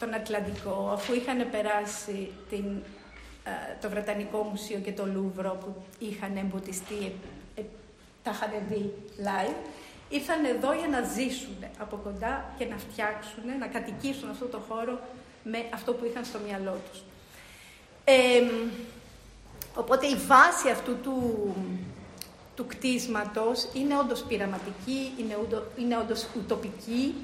τον 0.01 0.15
Ατλαντικό, 0.15 0.91
αφού 0.93 1.15
είχαν 1.15 1.51
περάσει 1.51 2.33
την, 2.51 2.65
ε, 3.45 3.51
το 3.81 3.89
Βρετανικό 3.89 4.43
Μουσείο 4.43 4.79
και 4.79 4.93
το 4.93 5.07
Λούβρο 5.07 5.59
που 5.61 5.83
είχαν 5.99 6.37
εμποτιστεί, 6.37 7.13
ε, 7.55 7.63
τα 8.23 8.31
είχαν 8.31 8.51
δει 8.69 8.95
live, 9.19 9.57
ήρθαν 10.11 10.45
εδώ 10.45 10.73
για 10.73 10.89
να 10.89 11.03
ζήσουν 11.03 11.65
από 11.79 11.97
κοντά 11.97 12.45
και 12.59 12.65
να 12.65 12.77
φτιάξουν, 12.77 13.59
να 13.59 13.67
κατοικήσουν 13.67 14.31
αυτό 14.31 14.45
το 14.45 14.63
χώρο 14.69 14.99
με 15.45 15.65
αυτό 15.75 15.93
που 15.93 16.05
είχαν 16.05 16.25
στο 16.25 16.39
μυαλό 16.47 16.81
τους. 16.91 17.01
οπότε 19.75 20.07
η 20.07 20.17
βάση 20.17 20.69
αυτού 20.69 20.97
του, 21.03 21.17
του 22.57 22.67
κτίσματος 22.67 23.69
είναι 23.73 23.99
όντως 23.99 24.21
πειραματική, 24.21 25.13
είναι, 25.19 25.37
είναι 25.77 25.97
όντως 25.97 26.27
ουτοπική 26.37 27.15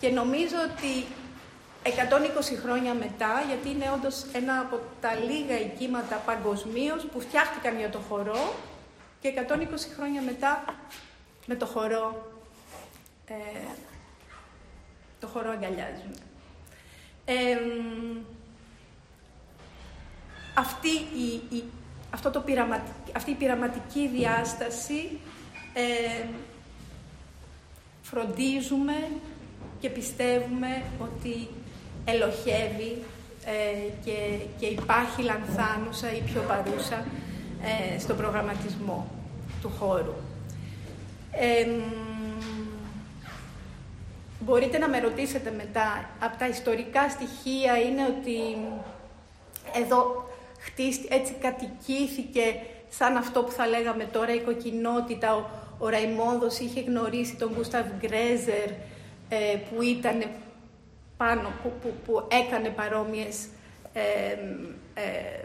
και 0.00 0.08
νομίζω 0.08 0.56
ότι 0.70 1.04
120 1.84 1.90
χρόνια 2.62 2.94
μετά, 2.94 3.42
γιατί 3.48 3.68
είναι 3.68 3.90
όντως 3.94 4.24
ένα 4.32 4.60
από 4.60 4.80
τα 5.00 5.14
λίγα 5.14 5.60
οικήματα 5.60 6.16
παγκοσμίως 6.16 7.04
που 7.12 7.20
φτιάχτηκαν 7.20 7.78
για 7.78 7.90
το 7.90 7.98
χορό 7.98 8.54
και 9.20 9.32
120 9.48 9.54
χρόνια 9.96 10.22
μετά 10.22 10.64
με 11.46 11.54
το 11.54 11.66
χορό, 11.66 12.32
ε, 13.26 13.34
το 15.20 15.26
χορό 15.26 15.50
αγκαλιάζουν. 15.50 16.14
αυτή, 20.54 20.88
η, 20.88 21.56
η, 21.56 21.64
αυτό 22.10 22.30
το 22.30 22.44
αυτή 23.16 23.30
η 23.30 23.34
πειραματική 23.34 24.08
διάσταση 24.08 25.18
ε, 25.74 26.26
φροντίζουμε 28.02 29.08
και 29.80 29.88
πιστεύουμε 29.88 30.82
ότι 31.00 31.48
ελοχεύει 32.04 33.02
ε, 33.44 33.90
και, 34.04 34.38
και 34.58 34.66
υπάρχει 34.66 35.22
λανθάνουσα 35.22 36.12
ή 36.12 36.20
πιο 36.20 36.40
παρούσα 36.40 37.04
ε, 37.62 37.98
στον 37.98 38.16
προγραμματισμό 38.16 39.10
του 39.62 39.70
χώρου. 39.78 40.14
Μπορείτε 44.40 44.78
να 44.78 44.88
με 44.88 44.98
ρωτήσετε 44.98 45.52
μετά, 45.56 46.10
από 46.20 46.38
τα 46.38 46.48
ιστορικά 46.48 47.08
στοιχεία 47.08 47.78
είναι 47.78 48.02
ότι 48.06 48.56
εδώ 49.80 50.28
χτίστη, 50.58 51.08
έτσι 51.10 51.32
κατοικήθηκε 51.40 52.56
σαν 52.88 53.16
αυτό 53.16 53.42
που 53.42 53.50
θα 53.50 53.66
λέγαμε 53.66 54.04
τώρα 54.04 54.34
η 54.34 54.40
κοκκινότητα. 54.40 55.36
Ο, 55.36 55.44
ο 55.78 55.88
Ραϊμόνδος 55.88 56.58
είχε 56.58 56.80
γνωρίσει 56.80 57.36
τον 57.36 57.52
Γκούσταβ 57.54 57.86
Γκρέζερ 57.98 58.70
ε, 59.28 59.56
που 59.70 59.82
ήταν 59.82 60.24
πάνω, 61.16 61.52
που, 61.62 61.72
που, 61.82 61.92
που 62.04 62.26
έκανε 62.30 62.68
παρόμοιες 62.68 63.46
ε, 63.92 64.02
ε, 64.94 65.44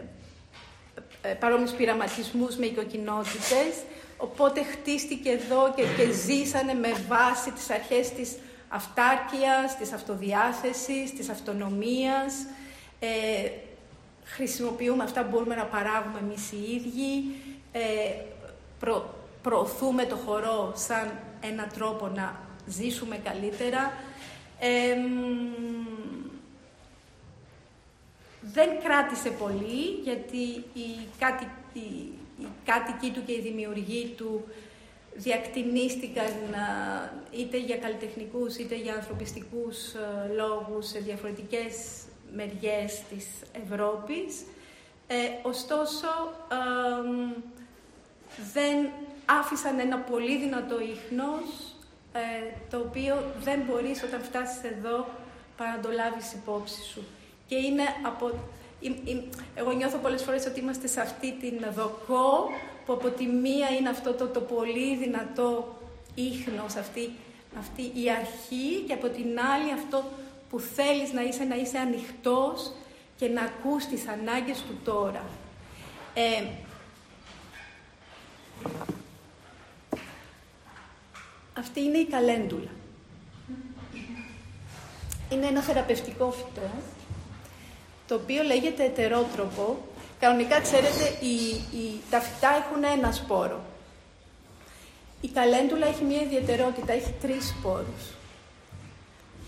ε, 1.22 1.34
παρόμοιους 1.34 1.70
πειραματισμούς 1.70 2.56
με 2.56 2.66
οικοκοινότητες. 2.66 3.74
Οπότε 4.20 4.62
χτίστηκε 4.62 5.30
εδώ 5.30 5.72
και, 5.76 5.82
και 5.82 6.12
ζήσανε 6.12 6.74
με 6.74 6.92
βάση 7.08 7.50
τις 7.50 7.70
αρχές 7.70 8.10
της 8.10 8.36
αυτάρκειας, 8.68 9.76
της 9.78 9.92
αυτοδιάθεσης, 9.92 11.14
της 11.14 11.28
αυτονομίας. 11.28 12.34
Ε, 13.00 13.50
χρησιμοποιούμε 14.24 15.04
αυτά 15.04 15.22
που 15.22 15.28
μπορούμε 15.30 15.54
να 15.54 15.64
παράγουμε 15.64 16.18
εμείς 16.18 16.52
οι 16.52 16.72
ίδιοι. 16.74 17.34
Ε, 17.72 17.80
προ, 18.78 19.14
προωθούμε 19.42 20.04
το 20.04 20.16
χορό 20.16 20.72
σαν 20.76 21.12
ένα 21.40 21.66
τρόπο 21.66 22.08
να 22.08 22.40
ζήσουμε 22.66 23.16
καλύτερα. 23.16 23.92
δεν 28.40 28.68
κράτησε 28.82 29.30
πολύ, 29.30 29.84
γιατί 30.02 30.64
οι, 30.74 31.08
κάτι, 31.18 31.48
οι, 31.72 32.12
οι 32.40 32.46
κάτοικοι 32.64 33.10
του 33.10 33.24
και 33.24 33.32
οι 33.32 33.40
δημιουργοί 33.40 34.14
του 34.16 34.44
διακτηνίστηκαν 35.14 36.32
είτε 37.30 37.58
για 37.58 37.76
καλλιτεχνικούς 37.76 38.56
είτε 38.56 38.76
για 38.76 38.94
ανθρωπιστικούς 38.94 39.76
λόγους 40.36 40.86
σε 40.86 40.98
διαφορετικές 40.98 41.74
μεριές 42.34 43.02
της 43.10 43.26
Ευρώπης. 43.64 44.42
Ε, 45.06 45.16
ωστόσο, 45.42 46.08
δεν 48.52 48.90
άφησαν 49.26 49.78
ένα 49.78 49.98
πολύ 49.98 50.38
δυνατό 50.38 50.80
ίχνος, 50.80 51.74
ε, 52.12 52.20
το 52.70 52.78
οποίο 52.78 53.32
δεν 53.40 53.60
μπορείς 53.66 54.02
όταν 54.02 54.22
φτάσεις 54.22 54.62
εδώ 54.62 55.06
παρά 55.56 55.76
να 55.76 55.82
το 55.82 55.90
λάβεις 55.90 56.32
υπόψη 56.32 56.82
σου. 56.82 57.02
Και 57.46 57.54
είναι 57.54 57.82
από... 58.06 58.30
Εγώ 59.54 59.72
νιώθω 59.72 59.98
πολλές 59.98 60.22
φορές 60.22 60.46
ότι 60.46 60.60
είμαστε 60.60 60.86
σε 60.86 61.00
αυτή 61.00 61.32
την 61.32 61.64
δοκό, 61.74 62.50
που 62.86 62.92
από 62.92 63.08
τη 63.08 63.26
μία 63.26 63.68
είναι 63.68 63.88
αυτό 63.88 64.12
το, 64.12 64.26
το 64.26 64.40
πολύ 64.40 64.96
δυνατό 64.96 65.76
ίχνος, 66.14 66.74
αυτή, 66.76 67.10
αυτή 67.58 67.82
η 67.82 68.10
αρχή, 68.10 68.84
και 68.86 68.92
από 68.92 69.08
την 69.08 69.40
άλλη 69.40 69.72
αυτό 69.72 70.04
που 70.50 70.58
θέλεις 70.58 71.12
να 71.12 71.22
είσαι, 71.22 71.44
να 71.44 71.56
είσαι 71.56 71.78
ανοιχτός 71.78 72.72
και 73.16 73.28
να 73.28 73.42
ακούς 73.42 73.86
τις 73.86 74.08
ανάγκες 74.08 74.58
του 74.58 74.78
τώρα. 74.84 75.24
Ε, 76.14 76.44
αυτή 81.58 81.80
είναι 81.80 81.98
η 81.98 82.06
καλέντουλα. 82.06 82.70
είναι 85.30 85.46
ένα 85.46 85.60
θεραπευτικό 85.60 86.30
φυτό, 86.30 86.70
το 88.10 88.16
οποίο 88.16 88.42
λέγεται 88.42 88.84
ετερότροπο. 88.84 89.78
Κανονικά, 90.20 90.60
ξέρετε, 90.60 91.04
οι, 91.20 91.34
οι, 91.78 92.00
τα 92.10 92.20
φυτά 92.20 92.48
έχουν 92.48 92.84
ένα 92.84 93.12
σπόρο. 93.12 93.60
Η 95.20 95.28
καλέντουλα 95.28 95.86
έχει 95.86 96.04
μία 96.04 96.20
ιδιαιτερότητα, 96.22 96.92
έχει 96.92 97.14
τρεις 97.20 97.48
σπόρους. 97.48 98.04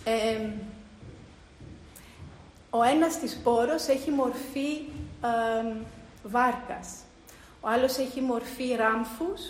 Ε, 0.04 0.49
ο 2.71 2.83
ένας 2.83 3.19
της 3.19 3.33
σπόρος 3.33 3.87
έχει 3.87 4.11
μορφή 4.11 4.71
ε, 5.23 5.73
βάρκας, 6.23 6.88
ο 7.61 7.69
άλλος 7.69 7.97
έχει 7.97 8.21
μορφή 8.21 8.75
ράμφους 8.76 9.40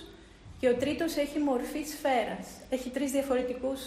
και 0.60 0.68
ο 0.68 0.74
τρίτος 0.74 1.16
έχει 1.16 1.38
μορφή 1.38 1.84
σφαίρας. 1.84 2.46
Έχει 2.70 2.90
τρεις 2.90 3.10
διαφορετικούς 3.10 3.80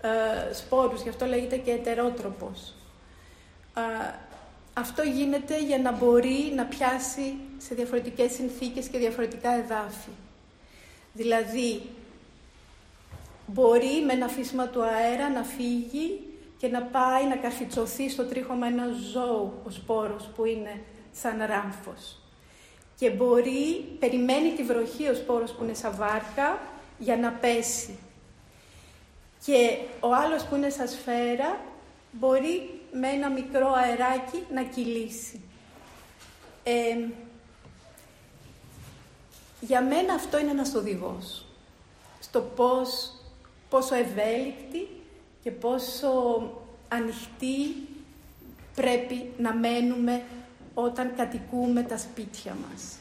ε, 0.00 0.52
σπόρους, 0.52 1.02
γι' 1.02 1.08
αυτό 1.08 1.26
λέγεται 1.26 1.56
και 1.56 1.70
ετερότροπος. 1.70 2.74
Ε, 3.76 4.26
αυτό 4.78 5.02
γίνεται 5.02 5.62
για 5.62 5.78
να 5.78 5.92
μπορεί 5.92 6.52
να 6.54 6.64
πιάσει 6.64 7.34
σε 7.58 7.74
διαφορετικές 7.74 8.32
συνθήκες 8.32 8.86
και 8.88 8.98
διαφορετικά 8.98 9.50
εδάφη. 9.50 10.10
Δηλαδή, 11.12 11.82
μπορεί 13.46 14.02
με 14.06 14.12
ένα 14.12 14.28
φύσμα 14.28 14.66
του 14.66 14.82
αέρα 14.82 15.28
να 15.28 15.42
φύγει 15.42 16.20
και 16.58 16.68
να 16.68 16.82
πάει 16.82 17.26
να 17.28 17.36
καρφιτσωθεί 17.36 18.10
στο 18.10 18.24
τρίχωμα 18.24 18.66
ένα 18.66 18.86
ζώου, 19.12 19.52
ο 19.66 19.70
σπόρος 19.70 20.30
που 20.36 20.44
είναι 20.44 20.80
σαν 21.12 21.42
ράμφος. 21.46 22.20
Και 22.96 23.10
μπορεί, 23.10 23.96
περιμένει 23.98 24.52
τη 24.52 24.62
βροχή 24.62 25.08
ο 25.08 25.14
σπόρος 25.14 25.52
που 25.52 25.64
είναι 25.64 25.74
σαν 25.74 25.94
βάρκα 25.96 26.58
για 26.98 27.16
να 27.16 27.30
πέσει. 27.30 27.98
Και 29.44 29.78
ο 30.00 30.14
άλλος 30.14 30.44
που 30.44 30.56
είναι 30.56 30.70
σαν 30.70 30.88
σφαίρα 30.88 31.60
μπορεί 32.12 32.77
με 32.92 33.08
ένα 33.08 33.30
μικρό 33.30 33.72
αεράκι 33.72 34.44
να 34.52 34.62
κυλήσει. 34.62 35.40
Ε, 36.62 37.08
για 39.60 39.82
μένα 39.82 40.14
αυτό 40.14 40.38
είναι 40.38 40.50
ένας 40.50 40.74
οδηγός. 40.74 41.44
Στο 42.20 42.40
πώς, 42.40 43.12
πόσο 43.68 43.94
ευέλικτη 43.94 44.88
και 45.42 45.50
πόσο 45.50 46.10
ανοιχτή 46.88 47.88
πρέπει 48.74 49.32
να 49.38 49.54
μένουμε 49.54 50.22
όταν 50.74 51.14
κατοικούμε 51.16 51.82
τα 51.82 51.98
σπίτια 51.98 52.56
μας. 52.68 52.96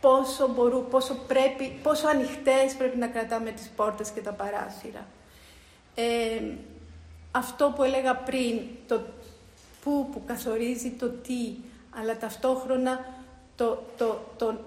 Πόσο, 0.00 0.48
μπορού, 0.48 0.84
πόσο, 0.90 1.14
πρέπει, 1.26 1.78
πόσο 1.82 2.06
ανοιχτές 2.08 2.74
πρέπει 2.78 2.96
να 2.96 3.06
κρατάμε 3.06 3.50
τις 3.50 3.70
πόρτες 3.76 4.10
και 4.10 4.20
τα 4.20 4.32
παράθυρα. 4.32 5.06
Ε, 5.94 6.42
αυτό 7.30 7.72
που 7.76 7.82
έλεγα 7.82 8.16
πριν, 8.16 8.60
το 8.86 9.00
που 9.82 10.08
που 10.12 10.22
καθορίζει 10.26 10.90
το 10.90 11.08
τι, 11.08 11.54
αλλά 12.00 12.16
ταυτόχρονα 12.16 13.04
το, 13.56 13.82
το, 13.96 14.20
το, 14.36 14.58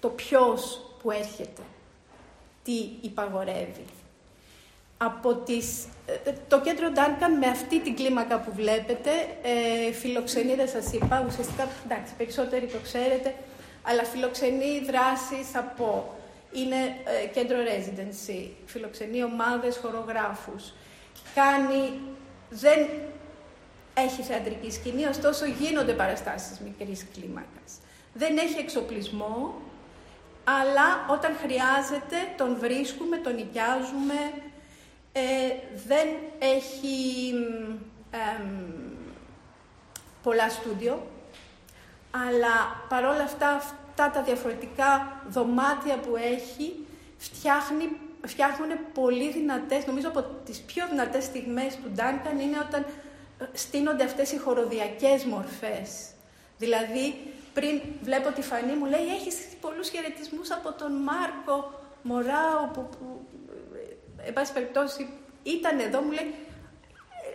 το 0.00 0.08
ποιος 0.08 0.80
που 1.02 1.10
έρχεται, 1.10 1.62
τι 2.64 2.88
υπαγορεύει. 3.00 3.84
Από 4.96 5.34
τις, 5.34 5.84
ε, 6.06 6.32
το 6.48 6.60
κέντρο 6.60 6.88
Duncan 6.94 7.38
με 7.40 7.46
αυτή 7.46 7.80
την 7.80 7.96
κλίμακα 7.96 8.40
που 8.40 8.52
βλέπετε 8.54 9.10
ε, 9.42 9.92
φιλοξενεί, 9.92 10.54
δεν 10.54 10.68
σας 10.68 10.92
είπα, 10.92 11.24
ουσιαστικά, 11.28 11.68
εντάξει, 11.84 12.14
περισσότεροι 12.16 12.66
το 12.66 12.78
ξέρετε, 12.82 13.34
αλλά 13.82 14.04
φιλοξενεί 14.04 14.78
δράσεις 14.86 15.56
από, 15.56 16.14
είναι 16.52 16.76
ε, 17.04 17.26
κέντρο 17.26 17.56
residency, 17.58 18.48
φιλοξενεί 18.64 19.22
ομάδες 19.24 19.76
χορογράφους, 19.76 20.72
κάνει, 21.34 22.00
δεν 22.50 22.88
έχει 23.94 24.22
θεατρική 24.22 24.70
σκηνή, 24.70 25.06
ωστόσο 25.06 25.44
γίνονται 25.44 25.92
παραστάσεις 25.92 26.58
μικρής 26.58 27.06
κλίμακας. 27.12 27.72
Δεν 28.12 28.36
έχει 28.36 28.58
εξοπλισμό, 28.58 29.54
αλλά 30.44 31.06
όταν 31.10 31.36
χρειάζεται 31.42 32.16
τον 32.36 32.56
βρίσκουμε, 32.58 33.16
τον 33.16 33.34
νοικιάζουμε. 33.34 34.32
Ε, 35.12 35.20
δεν 35.86 36.08
έχει 36.38 37.32
πολλά 40.22 40.48
στούντιο, 40.50 41.06
αλλά 42.10 42.84
παρόλα 42.88 43.22
αυτά, 43.22 43.62
αυτά 44.02 44.18
τα 44.18 44.24
διαφορετικά 44.24 45.20
δωμάτια 45.28 45.96
που 45.96 46.16
έχει 46.16 46.86
φτιάχνει, 47.18 47.96
φτιάχνουν 48.26 48.70
πολύ 48.94 49.30
δυνατές, 49.30 49.86
νομίζω 49.86 50.08
από 50.08 50.24
τις 50.44 50.60
πιο 50.60 50.86
δυνατές 50.90 51.24
στιγμές 51.24 51.76
του 51.82 51.90
Ντάνκαν 51.94 52.38
είναι 52.38 52.58
όταν 52.66 52.82
ε, 53.38 53.44
στείνονται 53.52 54.04
αυτές 54.04 54.32
οι 54.32 54.38
χοροδιακές 54.38 55.24
μορφές. 55.24 55.90
Δηλαδή, 56.58 57.14
πριν 57.54 57.80
βλέπω 58.02 58.30
τη 58.30 58.42
Φανή 58.42 58.74
μου 58.74 58.84
λέει 58.84 59.06
έχεις 59.16 59.36
πολλούς 59.60 59.88
χαιρετισμούς 59.88 60.50
από 60.50 60.72
τον 60.72 60.92
Μάρκο 60.92 61.80
Μωράου 62.02 62.70
που, 62.72 62.88
που 62.98 63.26
ε, 64.24 64.26
εν 64.28 64.32
πάση 64.32 64.52
περιπτώσει 64.52 65.08
ήταν 65.42 65.78
εδώ, 65.78 66.00
μου 66.00 66.10
λέει 66.10 66.34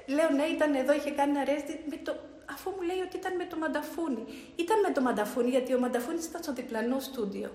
λέω 0.05 0.29
ναι 0.29 0.43
ήταν 0.43 0.75
εδώ, 0.75 0.93
είχε 0.93 1.11
κάνει 1.11 1.31
ένα 1.37 1.45
με 1.89 1.97
το, 2.03 2.15
αφού 2.53 2.69
μου 2.75 2.81
λέει 2.89 3.01
ότι 3.07 3.15
ήταν 3.17 3.35
με 3.35 3.45
το 3.51 3.57
Μανταφούνι. 3.57 4.23
Ήταν 4.55 4.79
με 4.79 4.91
το 4.95 5.01
Μανταφούνι 5.01 5.49
γιατί 5.49 5.73
ο 5.73 5.79
Μανταφούνι 5.79 6.19
ήταν 6.29 6.43
στο 6.43 6.53
διπλανό 6.53 6.99
στούντιο. 6.99 7.49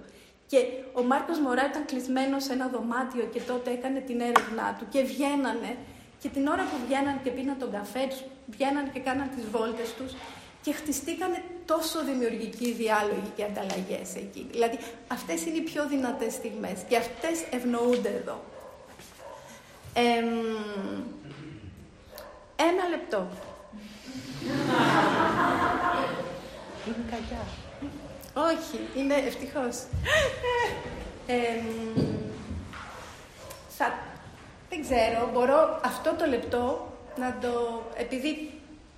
Και 0.47 0.59
ο 0.93 1.03
Μάρκος 1.03 1.39
Μωρά 1.39 1.65
ήταν 1.67 1.85
κλεισμένος 1.85 2.45
σε 2.45 2.53
ένα 2.53 2.67
δωμάτιο 2.69 3.25
και 3.33 3.41
τότε 3.41 3.71
έκανε 3.71 4.01
την 4.01 4.21
έρευνά 4.21 4.77
του 4.79 4.87
και 4.89 5.03
βγαίνανε 5.03 5.77
και 6.23 6.29
την 6.29 6.47
ώρα 6.47 6.63
που 6.63 6.77
βγαίναν 6.87 7.23
και 7.23 7.31
πίναν 7.31 7.59
τον 7.59 7.71
καφέ 7.71 8.07
τους, 8.09 8.23
βγαίναν 8.47 8.93
και 8.93 9.01
κάναν 9.01 9.31
τις 9.37 9.45
βόλτες 9.51 9.95
τους 9.95 10.13
και 10.63 10.73
χτιστήκανε 10.73 11.43
τόσο 11.65 12.05
δημιουργικοί 12.05 12.73
διάλογοι 12.73 13.31
και 13.37 13.45
ανταλλαγές 13.45 14.15
εκεί. 14.17 14.47
Δηλαδή, 14.51 14.79
αυτές 15.09 15.47
είναι 15.47 15.57
οι 15.57 15.61
πιο 15.61 15.87
δυνατές 15.89 16.33
στιγμές 16.33 16.79
και 16.89 16.97
αυτές 16.97 17.45
ευνοούνται 17.51 18.09
εδώ. 18.09 18.45
ένα 22.57 22.89
λεπτό. 22.91 23.29
Είναι 26.87 27.05
κακιά. 27.11 27.45
Όχι, 28.35 29.01
είναι 29.01 29.15
ευτυχώς. 29.15 29.77
θα, 33.69 33.95
δεν 34.69 34.81
ξέρω, 34.81 35.31
μπορώ 35.33 35.81
αυτό 35.85 36.15
το 36.19 36.27
λεπτό 36.27 36.93
να 37.17 37.37
το... 37.41 37.83
Επειδή 37.97 38.51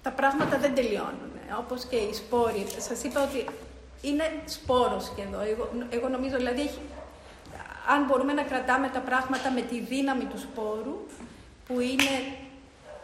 τα 0.03 0.11
πράγματα 0.11 0.59
δεν 0.59 0.75
τελειώνουν 0.75 1.33
όπως 1.59 1.85
και 1.85 1.97
οι 1.97 2.15
σπόροι. 2.15 2.67
Σας 2.79 3.03
είπα 3.03 3.23
ότι 3.23 3.45
είναι 4.03 4.25
σπόρος 4.45 5.13
και 5.17 5.23
εδώ. 5.23 5.41
Εγώ, 5.41 5.69
εγώ 5.91 6.09
νομίζω, 6.09 6.37
δηλαδή, 6.37 6.71
αν 7.89 8.05
μπορούμε 8.05 8.33
να 8.33 8.43
κρατάμε 8.43 8.89
τα 8.89 8.99
πράγματα 9.01 9.51
με 9.51 9.61
τη 9.61 9.81
δύναμη 9.81 10.25
του 10.25 10.39
σπόρου, 10.39 11.07
που, 11.67 11.81
είναι, 11.81 12.15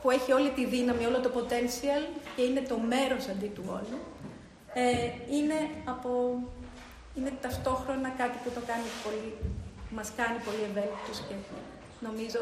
που 0.02 0.10
έχει 0.10 0.32
όλη 0.32 0.50
τη 0.50 0.64
δύναμη, 0.64 1.06
όλο 1.06 1.20
το 1.20 1.30
potential 1.38 2.02
και 2.36 2.42
είναι 2.42 2.60
το 2.60 2.78
μέρος 2.78 3.28
αντί 3.28 3.46
του 3.46 3.64
όλου, 3.68 3.98
ε, 4.74 5.10
είναι, 5.36 5.58
από, 5.84 6.10
είναι 7.14 7.32
ταυτόχρονα 7.40 8.08
κάτι 8.08 8.38
που 8.44 8.50
το 8.54 8.60
κάνει 8.66 8.88
πολύ, 9.04 9.32
μας 9.90 10.12
κάνει 10.16 10.38
πολύ 10.46 10.62
ευέλικτος 10.70 11.18
και 11.28 11.34
νομίζω 12.00 12.40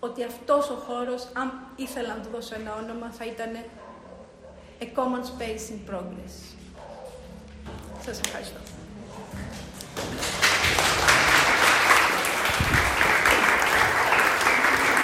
ότι 0.00 0.24
αυτός 0.24 0.70
ο 0.70 0.74
χώρος, 0.74 1.28
αν 1.32 1.52
ήθελα 1.76 2.08
να 2.14 2.20
του 2.22 2.28
δώσω 2.32 2.54
ένα 2.54 2.74
όνομα, 2.74 3.10
θα 3.10 3.24
ήταν 3.24 3.50
a 4.80 4.84
common 4.98 5.22
space 5.32 5.64
in 5.72 5.90
progress. 5.90 6.34
Σας 8.04 8.20
ευχαριστώ. 8.20 8.60